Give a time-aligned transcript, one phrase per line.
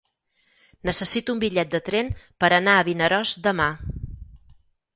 [0.89, 2.09] Necessito un bitllet de tren
[2.45, 3.71] per anar a Vinaròs demà.